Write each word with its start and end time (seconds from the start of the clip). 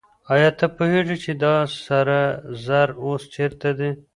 آیا 0.33 0.49
ته 0.59 0.65
پوهېږې 0.75 1.17
چې 1.23 1.31
دا 1.43 1.55
سره 1.85 2.19
زر 2.65 2.89
اوس 3.03 3.23
چېرته 3.35 3.69
دي؟ 3.77 3.91